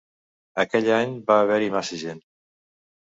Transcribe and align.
Aquell 0.63 0.89
any 0.95 1.13
va 1.27 1.37
haver-hi 1.43 1.69
massa 1.77 2.01
gent. 2.07 2.25